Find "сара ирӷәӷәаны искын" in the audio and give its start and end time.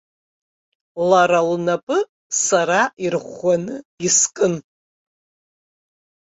2.43-4.53